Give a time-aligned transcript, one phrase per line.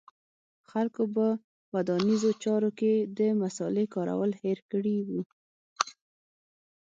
[0.69, 1.25] خلکو په
[1.73, 5.09] ودانیزو چارو کې د مصالې کارول هېر کړي و